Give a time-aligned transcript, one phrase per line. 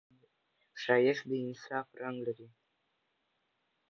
[0.81, 2.47] ښایست د انصاف رنګ لري